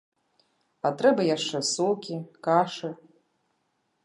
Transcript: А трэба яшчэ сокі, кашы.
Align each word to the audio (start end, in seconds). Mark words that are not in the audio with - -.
А 0.87 0.91
трэба 1.01 1.21
яшчэ 1.35 1.57
сокі, 1.73 2.17
кашы. 2.49 2.89